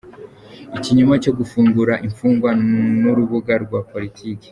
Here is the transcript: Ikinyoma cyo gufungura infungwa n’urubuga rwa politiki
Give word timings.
Ikinyoma 0.77 1.15
cyo 1.23 1.31
gufungura 1.39 1.93
infungwa 2.05 2.49
n’urubuga 3.01 3.53
rwa 3.63 3.79
politiki 3.91 4.47